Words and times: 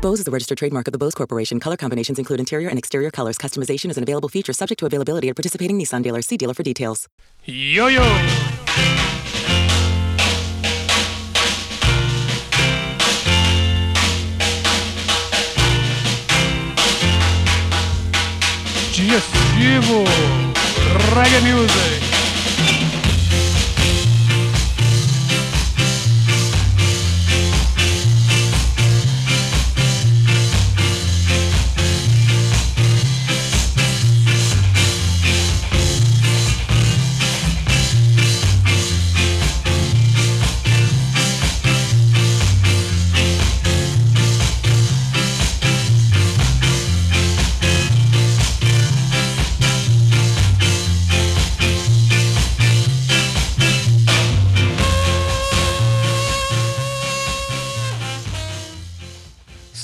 Bose 0.00 0.20
is 0.20 0.28
a 0.28 0.30
registered 0.30 0.56
trademark 0.56 0.88
of 0.88 0.92
the 0.92 0.98
Bose 0.98 1.14
Corporation. 1.14 1.60
Color 1.60 1.76
combinations 1.76 2.18
include 2.18 2.40
interior 2.40 2.70
and 2.70 2.78
exterior 2.78 3.10
colors. 3.10 3.36
Customization 3.36 3.90
is 3.90 3.98
an 3.98 4.02
available 4.02 4.30
feature 4.30 4.54
subject 4.54 4.78
to 4.78 4.86
availability 4.86 5.28
at 5.28 5.36
participating 5.36 5.78
Nissan 5.78 6.02
dealers. 6.02 6.26
See 6.26 6.38
dealer 6.38 6.54
for 6.54 6.62
details. 6.62 7.06
Yo 7.44 7.88
yo! 7.88 8.02
Digestivo 18.92 20.04
Reggae 21.14 21.42
Music. 21.42 22.09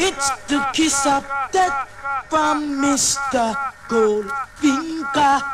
It's 0.00 0.30
the 0.48 0.58
kiss 0.72 1.06
of 1.06 1.24
death 1.52 1.86
from 2.28 2.82
Mr. 2.82 3.56
Goldfinger. 3.88 5.44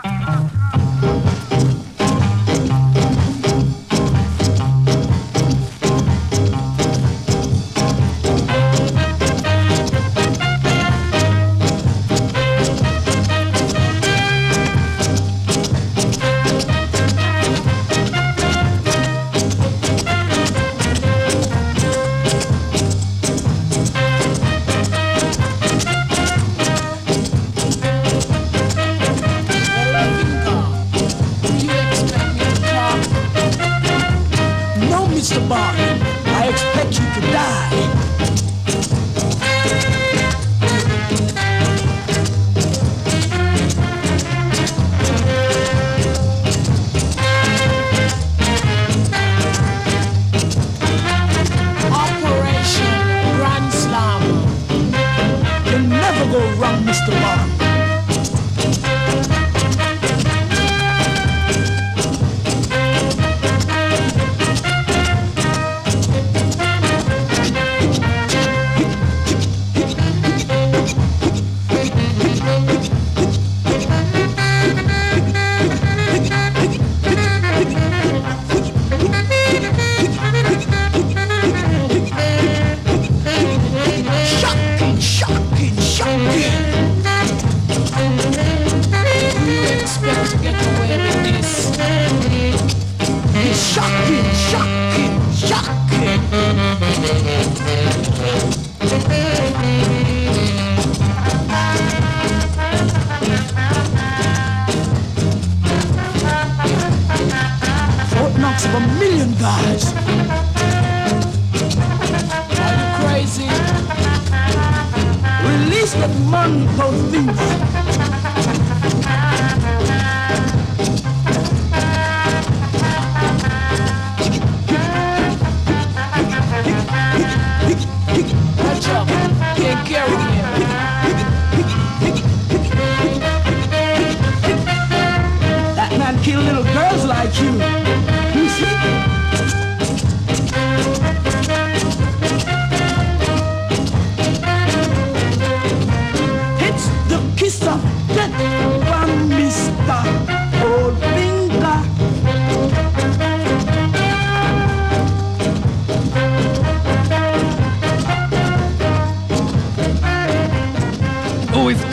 that 116.06 116.30
man 116.30 116.66
possess. 116.76 118.26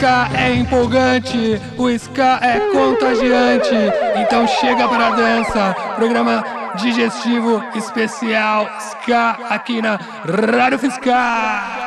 ska 0.04 0.28
é 0.36 0.54
empolgante, 0.54 1.58
o 1.78 1.88
ska 1.98 2.38
é 2.42 2.60
contagiante. 2.72 3.74
Então 4.16 4.46
chega 4.46 4.86
para 4.86 5.06
a 5.06 5.10
dança, 5.12 5.74
programa 5.96 6.44
digestivo 6.76 7.64
especial 7.74 8.68
ska 8.80 9.38
aqui 9.48 9.80
na 9.80 9.98
Rádio 10.26 10.78
Fiscal. 10.78 11.83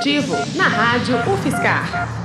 Esportivo, 0.00 0.34
na 0.56 0.66
Rádio 0.66 1.18
UFSCar. 1.30 2.19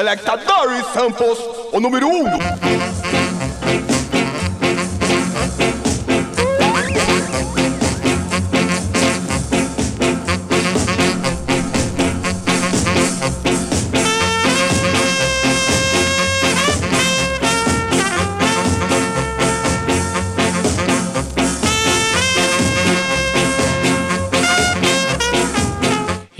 Selecta 0.00 0.34
Doris 0.34 0.86
Samples, 0.94 1.38
o 1.72 1.78
número 1.78 2.08
1. 2.08 2.24
Um. 2.24 2.69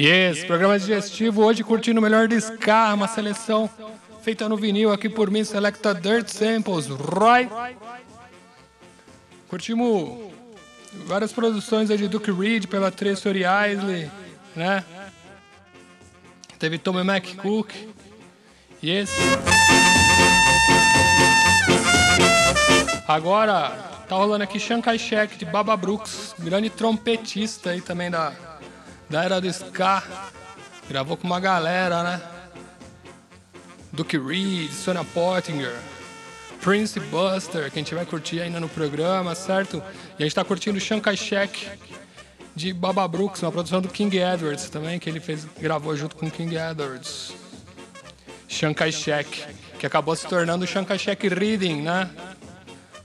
Yes, 0.01 0.45
programa 0.45 0.79
digestivo 0.79 1.45
hoje 1.45 1.63
curtindo 1.63 2.01
o 2.01 2.03
melhor 2.03 2.27
de 2.27 2.35
ska, 2.37 2.95
uma 2.95 3.07
seleção 3.07 3.69
feita 4.23 4.49
no 4.49 4.57
vinil 4.57 4.91
aqui 4.91 5.11
por 5.11 5.31
mim, 5.31 5.45
Selecta 5.45 5.95
Dirt 5.95 6.27
Samples, 6.29 6.87
right? 6.87 7.53
Curtimos 9.47 10.33
várias 11.05 11.35
produções 11.35 11.91
aí 11.91 11.99
de 11.99 12.09
Duke 12.09 12.31
Reed 12.33 12.67
pela 12.67 12.91
Tracy 12.91 13.29
Isley, 13.29 14.11
né? 14.57 14.83
Teve 16.59 16.79
Tommy 16.79 17.01
McCook, 17.01 17.91
yes. 18.83 19.11
Agora 23.07 23.69
tá 24.09 24.17
rolando 24.17 24.45
aqui 24.45 24.59
Shankai 24.59 24.99
Shek 24.99 25.37
de 25.37 25.45
Baba 25.45 25.77
Brooks, 25.77 26.35
grande 26.39 26.71
trompetista 26.71 27.69
aí 27.69 27.83
também 27.83 28.11
da 28.11 28.33
da 29.11 29.25
era 29.25 29.41
do 29.41 29.49
ska. 29.49 30.03
Gravou 30.89 31.17
com 31.17 31.27
uma 31.27 31.41
galera, 31.41 32.03
né? 32.03 32.23
Duke 33.93 34.17
Reed, 34.17 34.71
Sonia 34.71 35.05
Pottinger, 35.05 35.77
Prince 36.63 36.99
Buster, 37.01 37.71
que 37.71 37.79
a 37.79 37.83
gente 37.83 37.95
vai 37.95 38.07
curtir 38.07 38.41
ainda 38.41 38.61
no 38.61 38.69
programa, 38.69 39.35
certo? 39.35 39.83
E 40.19 40.23
a 40.23 40.27
gente 40.27 40.35
tá 40.35 40.45
curtindo 40.45 40.79
Shankai 40.79 41.17
Shek 41.17 41.69
de 42.55 42.73
Baba 42.73 43.07
Brooks, 43.09 43.43
uma 43.43 43.51
produção 43.51 43.81
do 43.81 43.89
King 43.89 44.17
Edwards 44.19 44.71
também, 44.71 44.99
que 44.99 45.09
ele 45.09 45.21
fez, 45.21 45.45
gravou 45.59 45.97
junto 45.97 46.15
com 46.17 46.31
King 46.31 46.57
Edwards. 46.57 47.33
Shankai 48.49 48.93
Shek, 48.93 49.45
que 49.79 49.87
acabou 49.87 50.15
se 50.15 50.27
tornando 50.27 50.67
Shankai 50.67 50.99
Shek 50.99 51.29
Reading, 51.29 51.83
né? 51.83 52.11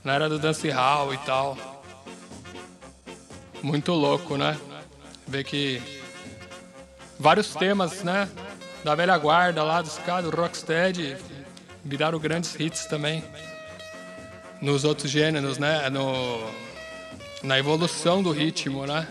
Na 0.03 0.13
era 0.13 0.29
do 0.29 0.37
dance 0.37 0.69
hall 0.69 1.13
e 1.13 1.17
tal. 1.19 1.57
Muito 3.61 3.91
louco, 3.93 4.37
né? 4.37 4.57
Ver 5.27 5.43
que 5.43 5.81
vários 7.19 7.53
temas, 7.53 8.03
né? 8.03 8.27
Da 8.83 8.95
velha 8.95 9.17
guarda 9.17 9.63
lá 9.63 9.81
dos 9.81 9.97
caras, 9.99 10.29
do 10.29 10.35
Rocksteady, 10.35 11.17
viraram 11.83 12.19
grandes 12.19 12.55
hits 12.59 12.85
também. 12.85 13.23
Nos 14.61 14.83
outros 14.83 15.09
gêneros, 15.09 15.57
né? 15.57 15.89
No, 15.89 16.39
na 17.43 17.57
evolução 17.57 18.21
do 18.21 18.31
ritmo, 18.31 18.85
né? 18.85 19.07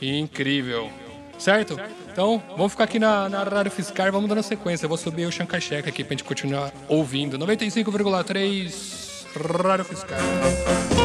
Incrível. 0.00 0.90
Certo? 1.38 1.78
Então, 2.10 2.42
vamos 2.56 2.72
ficar 2.72 2.84
aqui 2.84 2.98
na, 2.98 3.28
na 3.28 3.42
Rádio 3.42 3.70
Fiscal, 3.70 4.10
vamos 4.10 4.28
dando 4.28 4.42
sequência. 4.42 4.86
Eu 4.86 4.88
vou 4.88 4.96
subir 4.96 5.26
o 5.26 5.32
Shankai 5.32 5.60
Check 5.60 5.86
aqui 5.86 6.02
pra 6.02 6.12
gente 6.12 6.24
continuar 6.24 6.72
ouvindo. 6.88 7.38
95,3 7.38 9.26
Rádio 9.34 9.84
Fiscal. 9.84 10.95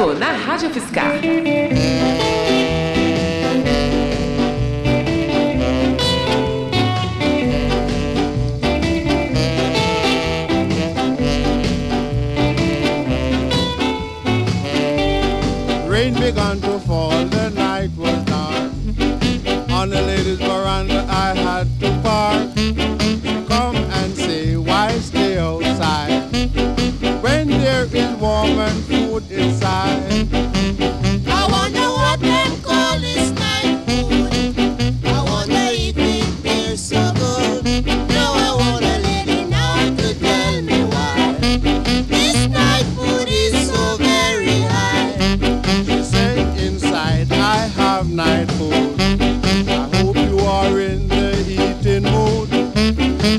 Digestivo 0.00 0.14
na 0.14 0.32
Rádio 0.32 0.70
Fiscal. 0.70 1.39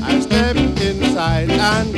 I 0.00 0.20
step 0.20 0.56
inside 0.56 1.50
and 1.50 1.92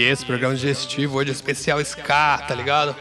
E 0.00 0.04
esse 0.04 0.24
programa 0.24 0.54
digestivo 0.54 1.18
hoje 1.18 1.28
é 1.28 1.32
especial 1.32 1.78
Ska, 1.78 2.38
tá 2.38 2.54
ligado? 2.54 2.96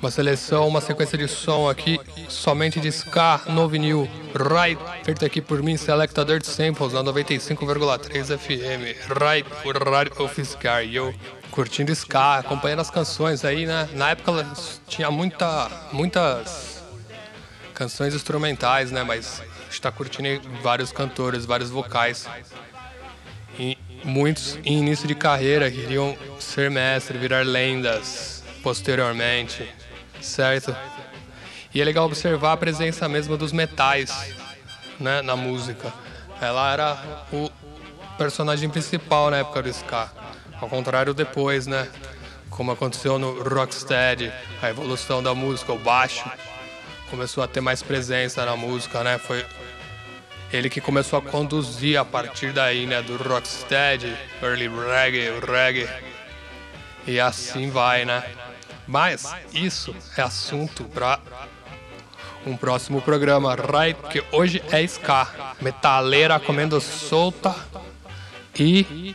Uma 0.00 0.10
seleção, 0.10 0.66
uma 0.66 0.80
sequência 0.80 1.18
de 1.18 1.28
som 1.28 1.68
aqui, 1.68 2.00
somente 2.26 2.80
de 2.80 2.88
Ska 2.88 3.42
no 3.48 3.68
vinil. 3.68 4.08
Right, 4.34 4.82
feito 5.04 5.26
aqui 5.26 5.42
por 5.42 5.62
mim, 5.62 5.76
Selecta 5.76 6.24
Dirt 6.24 6.44
Samples, 6.44 6.94
na 6.94 7.04
95,3 7.04 8.38
FM. 8.38 8.96
Right, 9.20 9.46
o 9.62 9.90
rádio 9.90 10.22
of 10.22 10.40
Ska. 10.40 10.82
E 10.84 10.96
eu 10.96 11.14
curtindo 11.50 11.92
Ska, 11.92 12.38
acompanhando 12.38 12.80
as 12.80 12.90
canções 12.90 13.44
aí, 13.44 13.66
né? 13.66 13.86
Na 13.92 14.08
época 14.08 14.50
tinha 14.86 15.10
muita, 15.10 15.70
muitas 15.92 16.82
canções 17.74 18.14
instrumentais, 18.14 18.90
né? 18.90 19.02
Mas 19.02 19.42
a 19.42 19.64
gente 19.64 19.82
tá 19.82 19.92
curtindo 19.92 20.40
vários 20.62 20.92
cantores, 20.92 21.44
vários 21.44 21.68
vocais. 21.68 22.26
E 23.58 23.76
muitos 24.04 24.58
em 24.64 24.78
início 24.78 25.06
de 25.06 25.14
carreira 25.14 25.70
queriam 25.70 26.16
ser 26.38 26.70
mestre, 26.70 27.18
virar 27.18 27.44
lendas 27.44 28.42
posteriormente, 28.62 29.68
certo? 30.20 30.74
E 31.74 31.80
é 31.80 31.84
legal 31.84 32.06
observar 32.06 32.52
a 32.52 32.56
presença 32.56 33.08
mesmo 33.08 33.36
dos 33.36 33.52
metais 33.52 34.10
né, 34.98 35.22
na 35.22 35.36
música. 35.36 35.92
Ela 36.40 36.72
era 36.72 37.26
o 37.32 37.50
personagem 38.16 38.68
principal 38.68 39.30
na 39.30 39.38
época 39.38 39.62
do 39.62 39.68
ska. 39.68 40.10
Ao 40.60 40.68
contrário 40.68 41.14
depois, 41.14 41.66
né? 41.66 41.88
Como 42.50 42.72
aconteceu 42.72 43.18
no 43.18 43.42
Rocksteady, 43.42 44.32
a 44.60 44.70
evolução 44.70 45.22
da 45.22 45.34
música, 45.34 45.72
o 45.72 45.78
baixo 45.78 46.28
começou 47.10 47.42
a 47.44 47.48
ter 47.48 47.60
mais 47.60 47.82
presença 47.82 48.44
na 48.44 48.56
música, 48.56 49.04
né? 49.04 49.18
Foi 49.18 49.44
ele 50.52 50.70
que 50.70 50.80
começou 50.80 51.18
a 51.18 51.22
conduzir 51.22 51.98
a 51.98 52.04
partir 52.04 52.52
daí, 52.52 52.86
né, 52.86 53.02
do 53.02 53.16
rocksteady, 53.16 54.16
early 54.42 54.68
reggae, 54.68 55.30
o 55.30 55.40
reggae. 55.40 55.88
E 57.06 57.20
assim 57.20 57.70
vai, 57.70 58.04
né? 58.04 58.24
Mas 58.86 59.30
isso 59.52 59.94
é 60.16 60.22
assunto 60.22 60.84
para 60.84 61.20
um 62.46 62.56
próximo 62.56 63.02
programa, 63.02 63.54
right? 63.54 64.00
Porque 64.00 64.24
hoje 64.32 64.62
é 64.70 64.82
ska, 64.82 65.54
metaleira 65.60 66.38
comendo 66.40 66.80
solta 66.80 67.54
e 68.58 69.14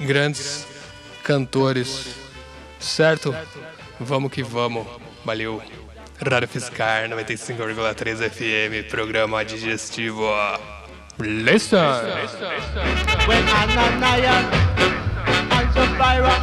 grandes 0.00 0.66
cantores, 1.24 2.14
certo? 2.78 3.34
Vamos 3.98 4.30
que 4.30 4.42
vamos, 4.42 4.86
valeu. 5.24 5.60
Rádio 6.20 6.48
Fiscar 6.48 7.08
95,3 7.08 8.28
FM, 8.28 8.88
programa 8.90 9.44
digestivo. 9.44 10.34
Listen! 11.20 11.78
When 13.26 13.44
Ananias 13.48 14.46
and 15.52 15.72
Sapphira 15.72 16.34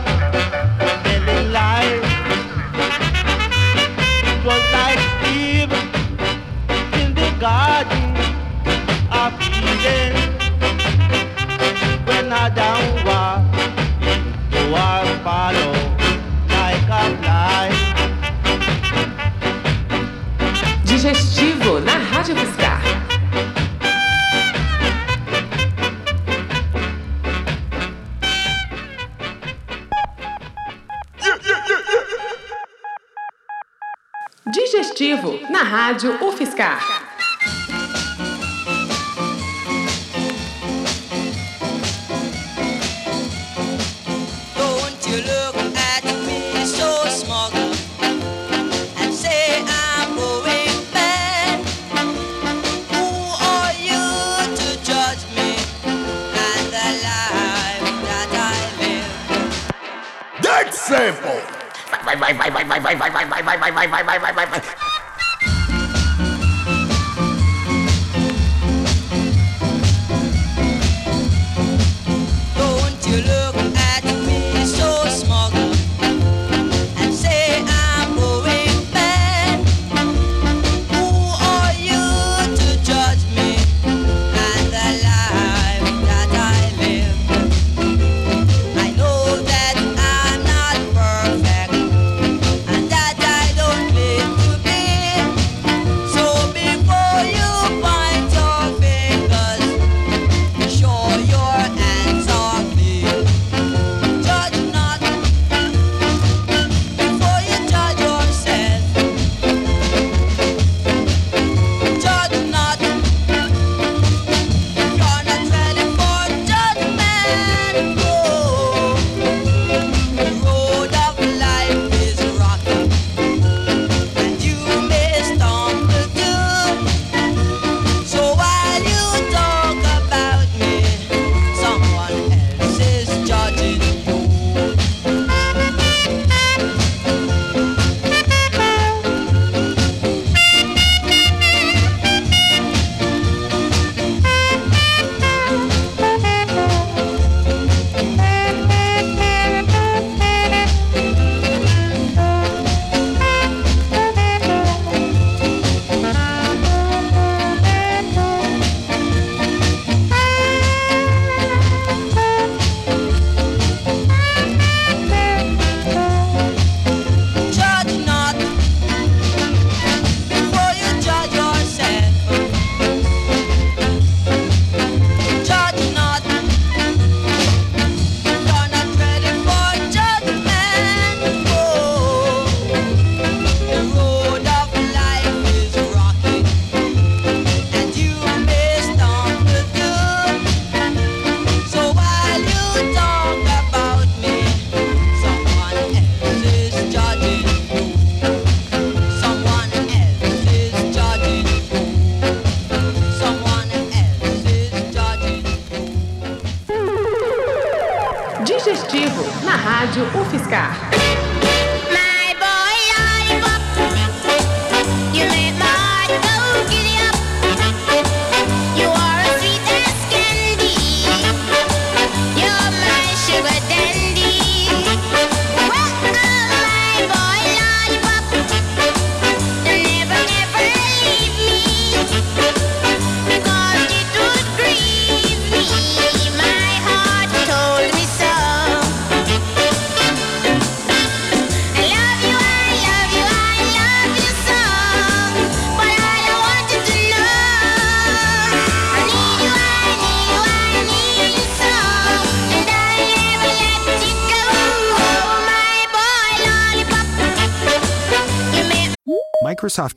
telling 1.03 1.51
lies, 1.51 2.44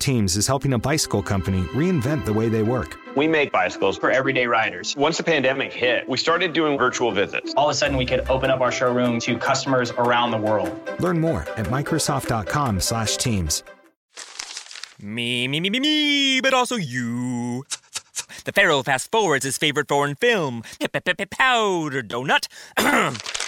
Teams 0.09 0.38
is 0.38 0.47
helping 0.47 0.73
a 0.73 0.79
bicycle 0.79 1.23
company 1.23 1.61
reinvent 1.75 2.25
the 2.25 2.33
way 2.33 2.49
they 2.49 2.62
work. 2.62 2.99
We 3.14 3.29
make 3.29 3.53
bicycles 3.53 3.99
for 3.99 4.11
everyday 4.11 4.47
riders. 4.47 4.97
Once 4.97 5.18
the 5.18 5.23
pandemic 5.23 5.71
hit, 5.71 6.09
we 6.09 6.16
started 6.16 6.55
doing 6.55 6.79
virtual 6.79 7.12
visits. 7.12 7.53
All 7.59 7.68
of 7.68 7.73
a 7.73 7.75
sudden, 7.75 7.94
we 7.99 8.07
could 8.07 8.21
open 8.31 8.49
up 8.49 8.62
our 8.62 8.73
showroom 8.73 9.21
to 9.21 9.37
customers 9.37 9.90
around 9.90 10.31
the 10.31 10.38
world. 10.38 10.75
Learn 10.99 11.21
more 11.21 11.42
at 11.59 11.66
microsoft.com/teams. 11.66 13.62
Me, 14.99 15.47
me, 15.47 15.61
me, 15.61 15.68
me, 15.68 15.79
me, 15.79 16.40
but 16.40 16.55
also 16.55 16.77
you. 16.77 17.66
The 18.47 18.53
Pharaoh 18.53 18.83
fast 18.83 19.11
forwards 19.11 19.44
his 19.44 19.59
favorite 19.59 19.88
foreign 19.88 20.14
film, 20.14 20.62
Powder 20.81 22.03
Donut. 22.03 22.49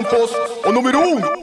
Samples, 0.00 0.30
o 0.64 0.72
número 0.72 0.98
1. 0.98 1.16
Um. 1.16 1.39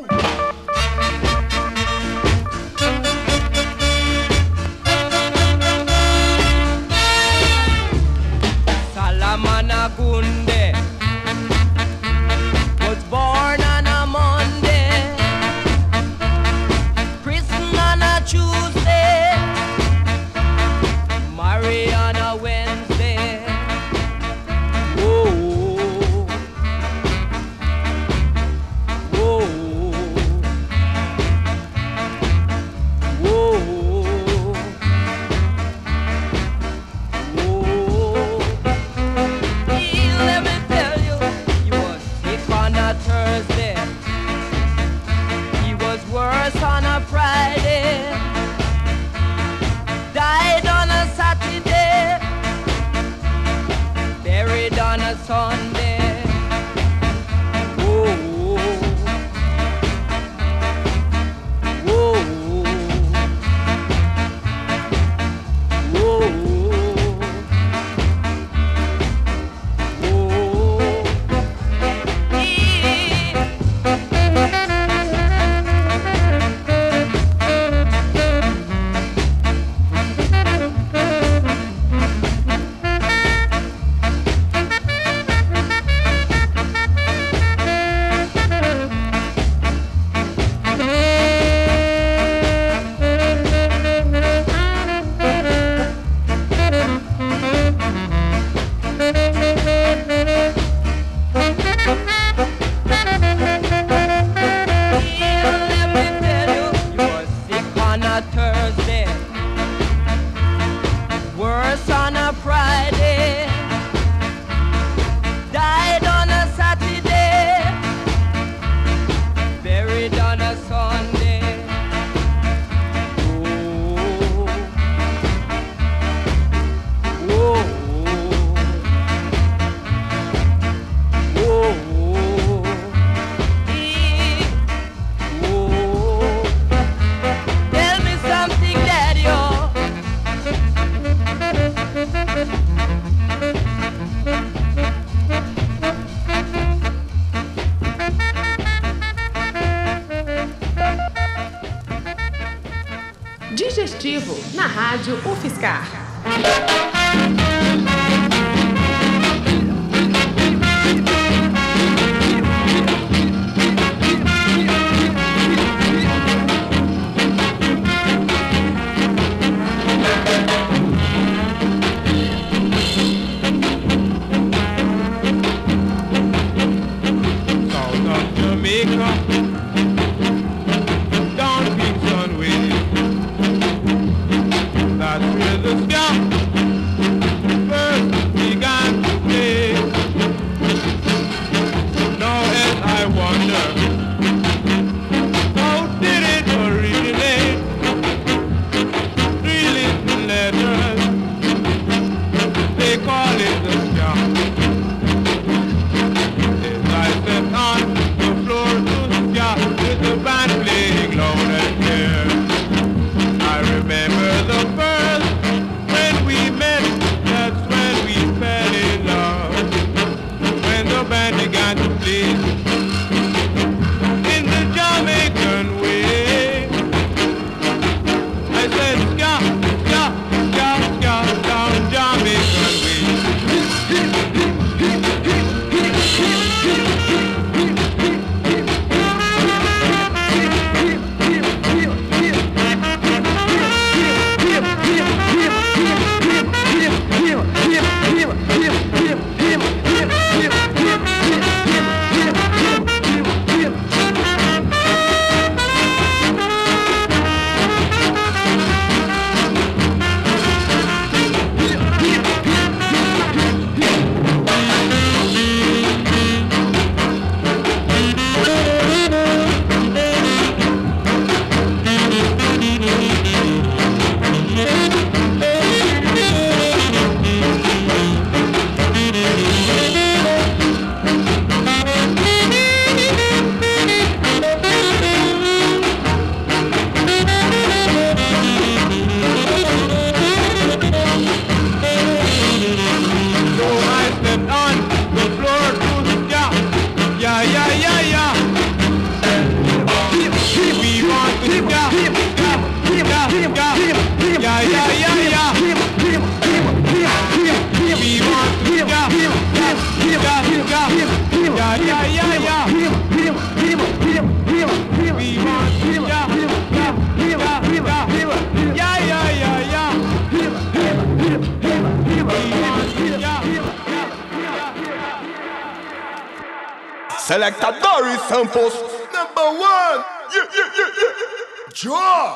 Selector 327.38 327.72
Doris 327.84 328.18
Sampos. 328.22 328.74
Number 329.14 329.60
one. 329.60 330.04
Yeah, 330.34 330.50
yeah, 330.56 330.74
yeah, 330.76 330.90
yeah. 330.98 331.72
Jaw. 331.72 332.34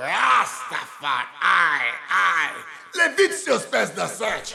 Rastafari. 0.00 1.26
Levitius 2.96 3.70
best 3.70 3.94
the 3.94 4.06
search. 4.06 4.54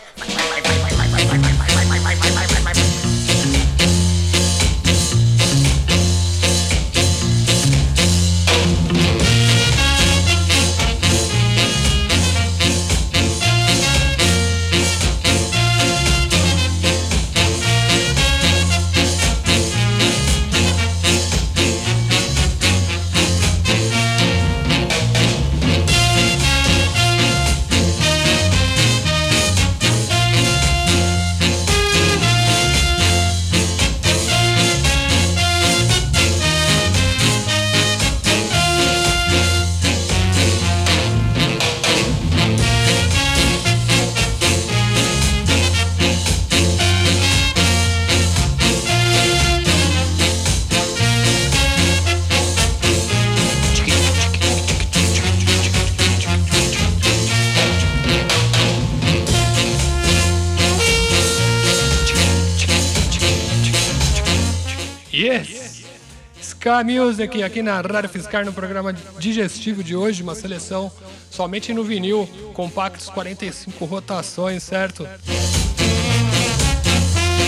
Ska 66.63 66.81
Music 66.81 67.43
aqui 67.43 67.61
na 67.61 67.81
Rádio 67.81 68.09
Fiscar 68.09 68.45
no 68.45 68.53
programa 68.53 68.93
digestivo 69.19 69.83
de 69.83 69.97
hoje, 69.97 70.23
uma 70.23 70.33
seleção 70.33 70.89
somente 71.29 71.73
no 71.73 71.83
vinil, 71.83 72.25
compactos 72.53 73.09
45 73.09 73.83
rotações, 73.83 74.63
certo? 74.63 75.05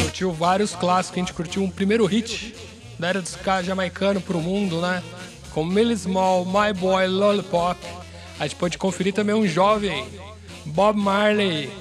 Curtiu 0.02 0.34
vários 0.34 0.76
clássicos, 0.76 1.16
a 1.16 1.20
gente 1.22 1.34
curtiu 1.34 1.64
um 1.64 1.70
primeiro 1.70 2.06
hit 2.06 2.54
da 3.00 3.08
era 3.08 3.22
do 3.22 3.26
ska 3.26 3.64
jamaicano 3.64 4.20
pro 4.20 4.42
mundo, 4.42 4.82
né? 4.82 5.02
Com 5.54 5.64
Millie 5.64 5.96
Small, 5.96 6.44
My 6.44 6.78
Boy 6.78 7.08
Lollipop. 7.08 7.80
A 8.38 8.46
gente 8.46 8.58
pode 8.58 8.78
conferir 8.78 9.14
também 9.14 9.34
um 9.34 9.48
jovem, 9.48 10.06
Bob 10.66 11.00
Marley, 11.00 11.72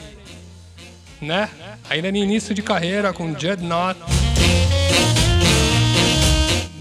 né? 1.21 1.51
Ainda 1.91 2.13
no 2.13 2.17
início 2.17 2.55
de 2.55 2.63
carreira 2.63 3.13
com 3.13 3.37
Jed 3.37 3.61
Knott. 3.61 3.99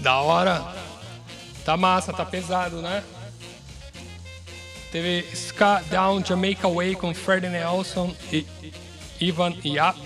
Da 0.04 0.20
hora. 0.20 0.62
Tá 1.64 1.78
massa, 1.78 2.12
tá 2.12 2.26
pesado, 2.26 2.82
né? 2.82 3.02
Teve 4.92 5.24
Ska 5.34 5.82
Down 5.90 6.22
Jamaica 6.22 6.68
Way 6.68 6.94
com 6.94 7.14
Freddie 7.14 7.48
Nelson 7.48 8.14
e 8.30 8.46
Ivan 9.18 9.54
Yap. 9.64 9.98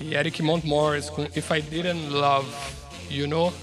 E 0.00 0.16
Eric 0.16 0.42
Montmorris 0.42 1.08
com 1.08 1.22
If 1.22 1.48
I 1.52 1.62
Didn't 1.62 2.08
Love, 2.08 2.50
You 3.08 3.28
Know. 3.28 3.54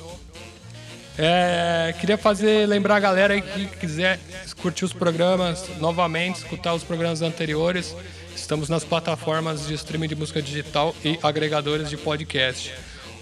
É, 1.18 1.94
queria 2.00 2.18
fazer 2.18 2.66
lembrar 2.66 2.96
a 2.96 3.00
galera 3.02 3.42
que 3.42 3.66
quiser 3.66 4.18
curtir 4.62 4.86
os 4.86 4.94
programas 4.94 5.68
novamente, 5.78 6.38
escutar 6.38 6.74
os 6.74 6.86
programas 6.86 7.22
anteriores. 7.22 7.94
Estamos 8.34 8.70
nas 8.70 8.86
plataformas 8.86 9.68
de 9.68 9.74
streaming 9.74 10.08
de 10.08 10.16
música 10.16 10.42
digital 10.42 10.96
e 11.04 11.20
agregadores 11.22 11.90
de 11.90 11.98
podcast. 11.98 12.74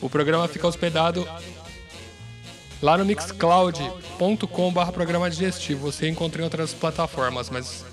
O 0.02 0.10
programa 0.10 0.48
fica 0.48 0.68
hospedado 0.68 1.28
lá 2.82 2.98
no 2.98 3.06
mixcloud.com.br 3.06 4.91
programa 4.93 5.30
digestivo. 5.30 5.91
Você 5.91 6.08
encontra 6.08 6.41
em 6.41 6.43
outras 6.43 6.74
plataformas, 6.74 7.50
mas 7.50 7.84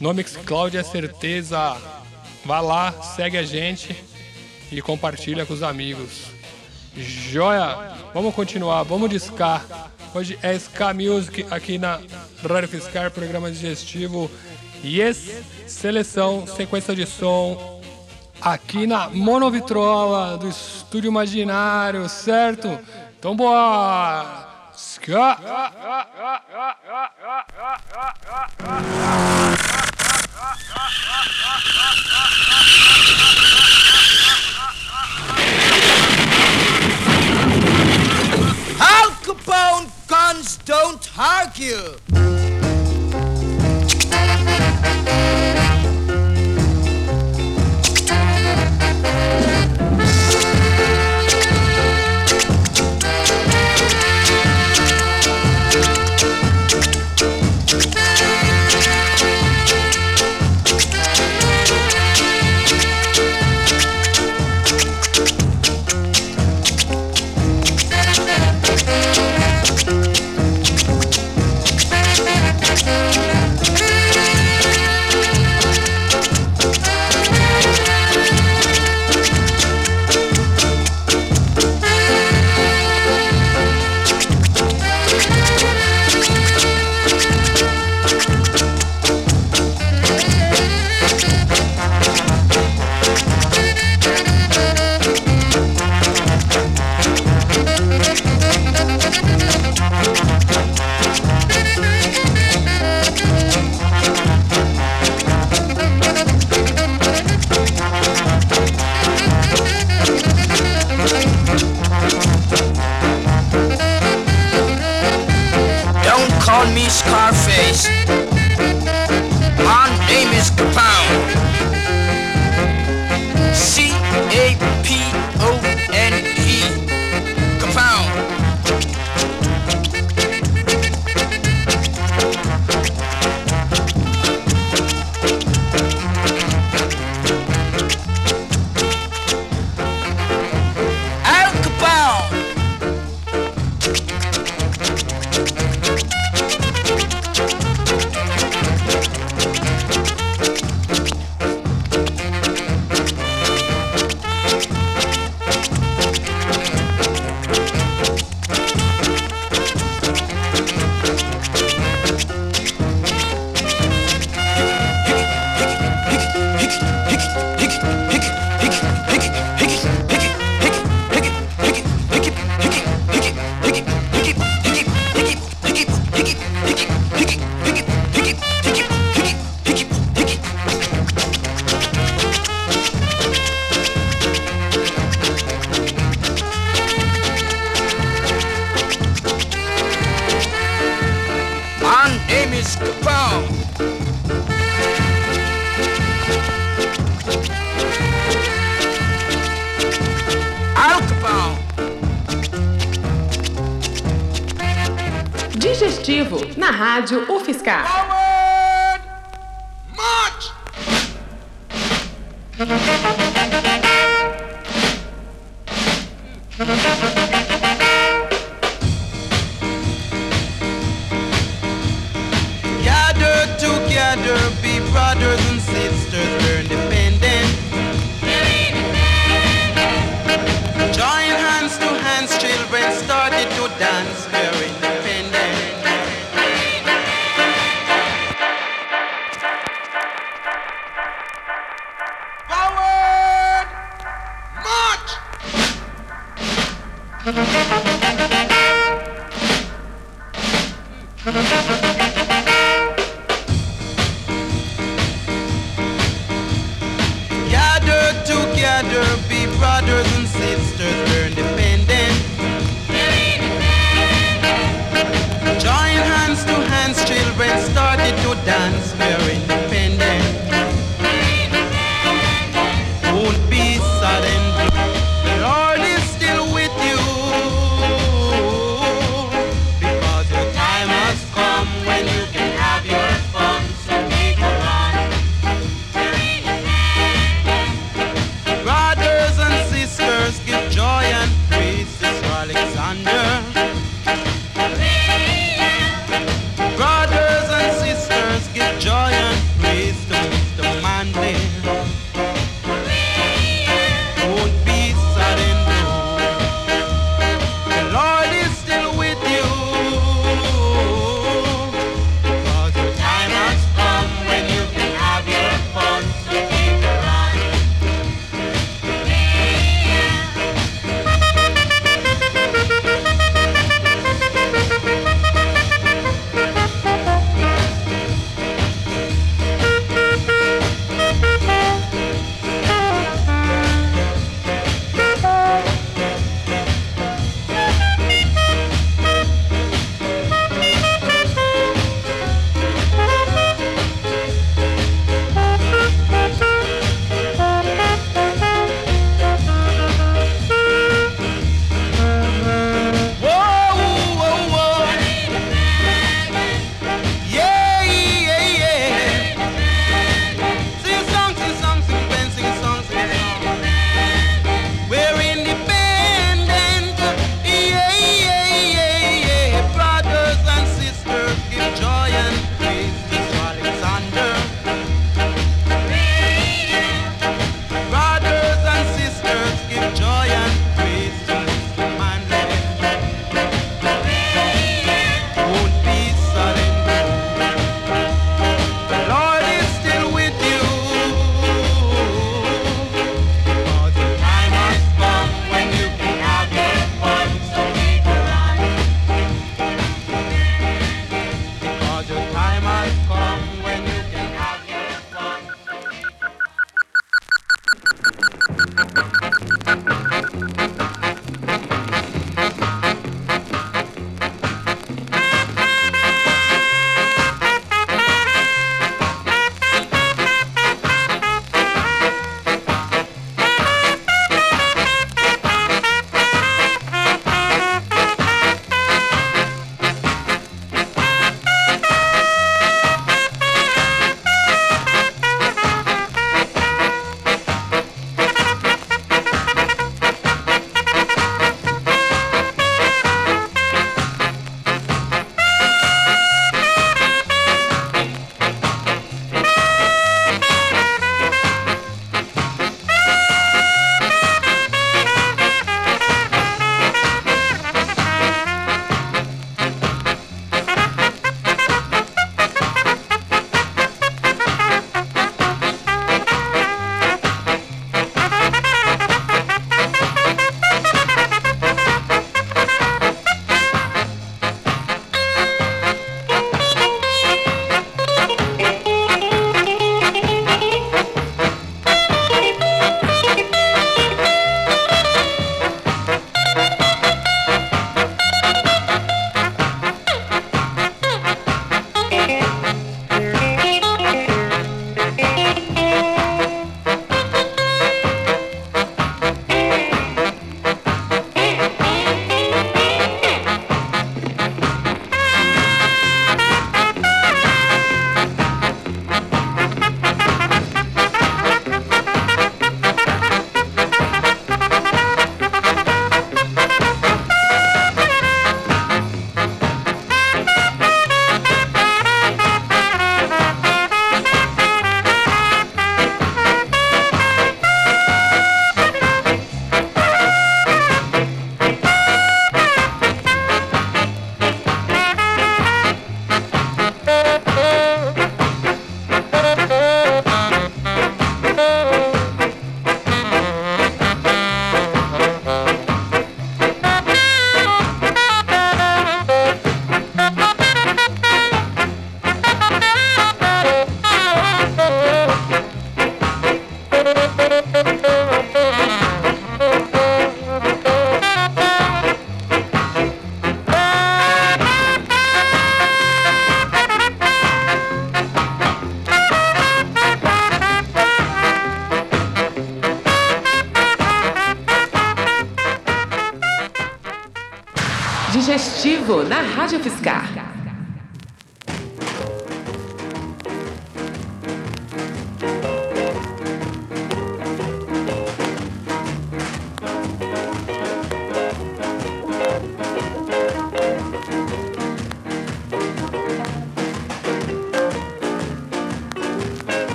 no 0.00 0.12
Mixcloud 0.12 0.76
é 0.76 0.82
certeza. 0.82 1.76
Vá 2.44 2.60
lá, 2.60 2.92
segue 2.92 3.36
a 3.36 3.42
gente 3.42 3.96
e 4.70 4.80
compartilha 4.80 5.44
com 5.44 5.54
os 5.54 5.62
amigos. 5.62 6.26
Joia! 6.96 7.94
Vamos 8.14 8.34
continuar, 8.34 8.82
vamos 8.84 9.10
de. 9.10 9.62
Hoje 10.14 10.38
é 10.42 10.54
Ska 10.54 10.94
Music 10.94 11.44
aqui 11.50 11.76
na 11.76 12.00
Rádio 12.42 12.68
Fiscar, 12.68 13.10
programa 13.10 13.50
digestivo. 13.50 14.30
Yes, 14.84 15.42
seleção, 15.66 16.46
sequência 16.46 16.94
de 16.94 17.04
som 17.06 17.75
aqui 18.40 18.86
na 18.86 19.08
Monovitrola 19.08 20.36
do 20.36 20.48
Estúdio 20.48 21.08
Imaginário, 21.08 22.08
certo? 22.08 22.78
Então 23.18 23.34
bora! 23.34 24.46
Al 38.78 39.10
Capone 39.24 39.88
guns 40.06 40.58
don't 40.64 41.08
argue. 41.18 42.35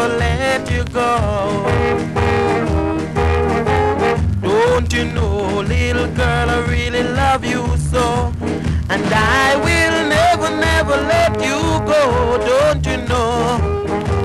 Never 0.00 0.18
let 0.18 0.70
you 0.70 0.84
go. 0.84 1.66
Don't 4.40 4.92
you 4.92 5.04
know, 5.04 5.60
little 5.60 6.08
girl, 6.14 6.50
I 6.50 6.64
really 6.68 7.02
love 7.02 7.44
you 7.44 7.76
so. 7.76 8.32
And 8.88 9.04
I 9.12 9.56
will 9.56 10.08
never, 10.08 10.50
never 10.56 10.96
let 10.96 11.34
you 11.40 11.60
go. 11.86 12.38
Don't 12.46 12.86
you 12.86 12.96
know, 13.08 13.58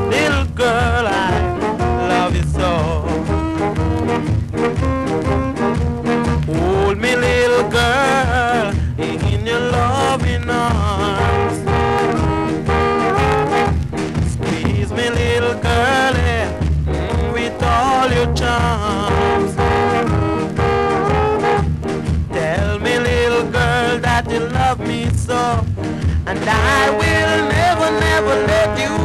little 0.10 0.46
girl, 0.56 1.08
I 1.08 1.32
love 2.08 2.36
you 2.36 2.44
so. 2.44 2.70
Hold 6.54 6.98
me, 6.98 7.16
little 7.16 7.70
girl, 7.70 8.65
never, 28.16 28.48
let 28.48 28.80
you 28.80 29.05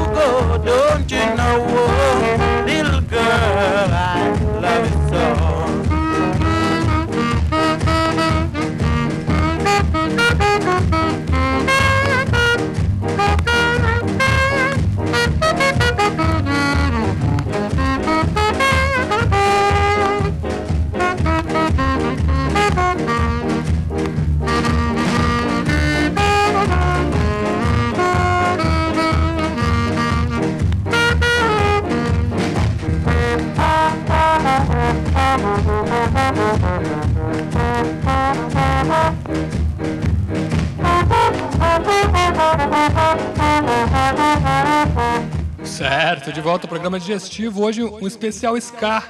Certo, 45.81 46.31
de 46.31 46.43
volta 46.43 46.66
ao 46.66 46.68
programa 46.68 47.01
digestivo. 47.01 47.62
Hoje 47.62 47.83
um 47.83 48.07
especial 48.07 48.55
Ska. 48.55 49.03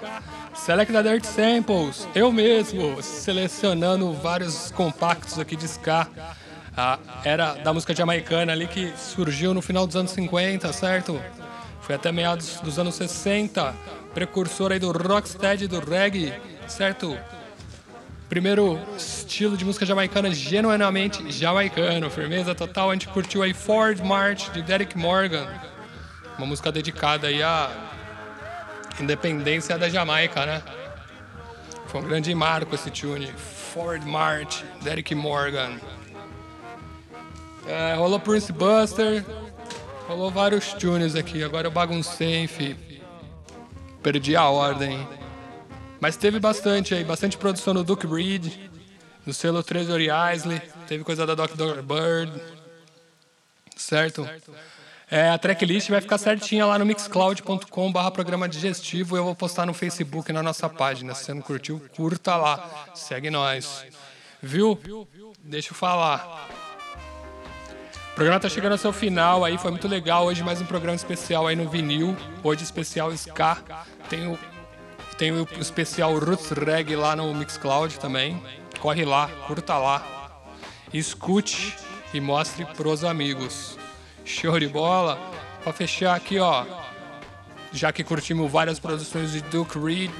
Select 0.55 0.93
da 0.93 1.03
Dirt 1.03 1.25
Samples. 1.25 2.07
Eu 2.15 2.31
mesmo 2.31 3.03
selecionando 3.03 4.13
vários 4.13 4.71
compactos 4.71 5.37
aqui 5.41 5.57
de 5.57 5.65
Ska. 5.65 6.07
Ah, 6.77 7.01
era 7.25 7.55
da 7.55 7.75
música 7.75 7.93
jamaicana 7.93 8.53
ali 8.53 8.69
que 8.69 8.93
surgiu 8.97 9.53
no 9.53 9.61
final 9.61 9.85
dos 9.85 9.97
anos 9.97 10.13
50, 10.13 10.73
certo? 10.73 11.21
Foi 11.81 11.97
até 11.97 12.13
meados 12.13 12.61
dos 12.61 12.79
anos 12.79 12.95
60. 12.95 13.75
Precursor 14.15 14.71
aí 14.71 14.79
do 14.79 14.93
rocksteady 14.93 15.67
do 15.67 15.81
reggae, 15.81 16.33
certo? 16.69 17.19
Primeiro 18.29 18.79
estilo 18.97 19.57
de 19.57 19.65
música 19.65 19.85
jamaicana 19.85 20.33
genuinamente 20.33 21.33
jamaicano. 21.33 22.09
Firmeza 22.09 22.55
total. 22.55 22.91
A 22.91 22.93
gente 22.93 23.09
curtiu 23.09 23.43
aí 23.43 23.53
Ford 23.53 23.99
March 24.05 24.53
de 24.53 24.63
Derek 24.63 24.97
Morgan. 24.97 25.49
Uma 26.41 26.47
música 26.47 26.73
dedicada 26.73 27.27
aí 27.27 27.43
à 27.43 27.71
independência 28.99 29.77
da 29.77 29.91
Jamaica, 29.91 30.47
né? 30.47 30.63
Foi 31.89 32.01
um 32.01 32.05
grande 32.05 32.35
marco 32.35 32.75
esse 32.75 32.91
tune. 32.91 33.31
Ford 33.75 34.03
March, 34.07 34.65
Derek 34.81 35.15
Morgan. 35.15 35.79
É, 37.67 37.93
rolou 37.95 38.19
Prince 38.19 38.51
Buster, 38.55 39.23
rolou 40.09 40.31
vários 40.31 40.73
tunes 40.73 41.15
aqui. 41.15 41.45
Agora 41.45 41.67
eu 41.67 41.71
baguncei, 41.71 42.45
enfim. 42.45 42.75
Perdi 44.03 44.35
a 44.35 44.49
ordem. 44.49 45.07
Mas 46.01 46.17
teve 46.17 46.41
bastante 46.41 46.95
aí, 46.95 47.05
bastante 47.05 47.37
produção 47.37 47.75
do 47.75 47.85
Duke 47.85 48.07
Reed, 48.07 48.51
do 49.27 49.35
selo 49.35 49.63
Treasury 49.63 50.09
Isley, 50.35 50.59
teve 50.89 51.05
coisa 51.05 51.27
da 51.27 51.35
Dr. 51.35 51.83
Bird, 51.83 52.33
certo? 53.77 54.27
É, 55.11 55.29
a 55.29 55.37
tracklist 55.37 55.91
vai 55.91 56.01
ficar 56.01 56.19
certinha 56.19 56.65
lá 56.65 56.79
no 56.79 56.87
mixcloud.com 56.87 57.91
barra 57.91 58.13
programa 58.13 58.49
digestivo. 58.49 59.17
Eu 59.17 59.25
vou 59.25 59.35
postar 59.35 59.67
no 59.67 59.75
Facebook 59.75 60.33
na 60.33 60.41
nossa 60.41 60.69
página. 60.69 61.15
Se 61.15 61.25
você 61.25 61.35
não 61.35 61.43
curtiu, 61.43 61.83
curta 61.97 62.37
lá. 62.37 62.89
Segue 62.95 63.29
nós. 63.29 63.87
Viu? 64.41 64.79
Deixa 65.43 65.73
eu 65.73 65.75
falar. 65.75 66.49
O 68.13 68.15
programa 68.15 68.39
tá 68.39 68.49
chegando 68.49 68.73
ao 68.73 68.79
seu 68.79 68.93
final 68.93 69.45
aí, 69.45 69.59
foi 69.59 69.73
muito 69.73 69.89
legal. 69.89 70.27
Hoje 70.27 70.45
mais 70.45 70.61
um 70.61 70.67
programa 70.67 70.95
especial 70.95 71.49
aí 71.49 71.57
no 71.57 71.69
vinil. 71.69 72.17
Hoje 72.45 72.63
especial 72.63 73.13
Ska. 73.13 73.59
Tem 74.09 74.29
o, 74.29 74.39
tem 75.19 75.33
o 75.33 75.49
especial 75.59 76.17
Roots 76.19 76.51
Reggae 76.51 76.95
lá 76.95 77.17
no 77.17 77.35
Mixcloud 77.35 77.99
também. 77.99 78.41
Corre 78.79 79.05
lá, 79.05 79.29
curta 79.49 79.77
lá. 79.77 80.41
Escute 80.93 81.75
e 82.15 82.21
mostre 82.21 82.65
pros 82.65 83.03
amigos. 83.03 83.77
Show 84.31 84.59
de 84.61 84.69
bola. 84.69 85.19
Pra 85.63 85.73
fechar 85.73 86.15
aqui, 86.15 86.39
ó. 86.39 86.65
Já 87.73 87.93
que 87.93 88.05
curtimos 88.05 88.51
várias 88.51 88.79
produções 88.79 89.33
de 89.33 89.41
Duke 89.43 89.79
Reed, 89.79 90.11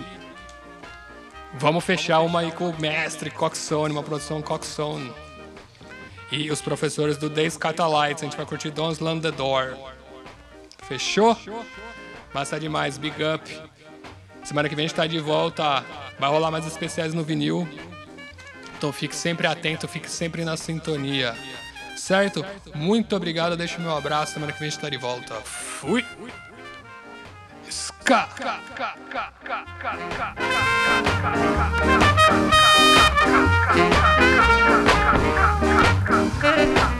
vamos 1.55 1.85
fechar 1.85 2.21
uma 2.21 2.41
aí 2.41 2.53
com 2.53 2.69
o 2.69 2.81
mestre 2.81 3.31
Coxone, 3.31 3.93
uma 3.93 4.03
produção 4.03 4.43
Coxone. 4.43 5.13
E 6.31 6.51
os 6.51 6.61
professores 6.61 7.17
do 7.17 7.31
Days 7.31 7.57
Catalites. 7.57 8.23
A 8.23 8.27
gente 8.27 8.37
vai 8.37 8.47
curtir 8.47 8.71
Don't 8.71 8.95
Slam 8.95 9.21
the 9.21 9.31
Door. 9.31 9.77
Fechou? 10.87 11.37
Massa 12.35 12.59
demais, 12.59 12.99
big 12.99 13.17
up. 13.23 13.63
Semana 14.45 14.69
que 14.69 14.75
vem 14.75 14.85
a 14.85 14.89
gente 14.89 14.97
tá 14.97 15.07
de 15.07 15.19
volta. 15.19 15.85
Vai 16.19 16.31
rolar 16.31 16.51
mais 16.51 16.67
especiais 16.67 17.15
no 17.15 17.25
vinil. 17.25 17.69
Então 18.77 18.93
fique 18.93 19.15
sempre 19.15 19.47
atento, 19.47 19.87
fique 19.89 20.11
sempre 20.11 20.45
na 20.45 20.57
sintonia. 20.57 21.35
Certo? 22.11 22.45
Muito 22.75 23.15
obrigado, 23.15 23.57
deixa 23.57 23.79
o 23.79 23.81
meu 23.81 23.97
abraço. 23.97 24.33
Semana 24.33 24.53
que 24.53 24.59
vem 24.59 24.67
a 24.67 24.71
gente 24.73 24.81
tá 24.81 24.89
de 24.89 24.97
volta. 24.97 25.33
Fui! 25.45 26.05
Ska! 27.71 28.29
Thank 36.41 37.00